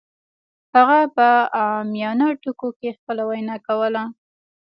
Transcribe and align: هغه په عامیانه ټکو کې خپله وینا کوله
هغه 0.75 0.99
په 1.15 1.27
عامیانه 1.59 2.27
ټکو 2.41 2.69
کې 2.79 2.89
خپله 2.97 3.23
وینا 3.29 3.55
کوله 3.67 4.03